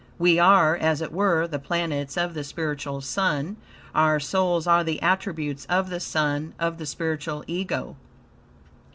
We 0.17 0.39
are, 0.39 0.75
as 0.75 0.99
it 1.01 1.11
were, 1.11 1.47
the 1.47 1.59
planets 1.59 2.17
of 2.17 2.33
the 2.33 2.43
spiritual 2.43 3.01
Sun. 3.01 3.57
Our 3.93 4.19
souls 4.19 4.65
are 4.65 4.83
the 4.83 4.99
attributes 4.99 5.65
of 5.69 5.91
the 5.91 5.99
Sun, 5.99 6.55
of 6.57 6.79
the 6.79 6.87
spiritual 6.87 7.43
Ego. 7.45 7.95